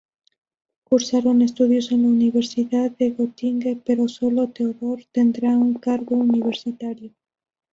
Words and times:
Cursaron 0.83 1.43
estudios 1.43 1.91
en 1.91 2.01
la 2.01 2.07
Universidad 2.07 2.89
de 2.89 3.11
Göttingen, 3.11 3.83
pero 3.85 4.07
sólo 4.07 4.47
Theodor 4.47 5.03
tendrá 5.11 5.49
un 5.51 5.75
cargo 5.75 6.15
universitario. 6.15 7.11